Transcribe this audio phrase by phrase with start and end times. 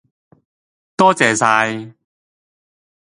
[0.95, 1.93] 多謝晒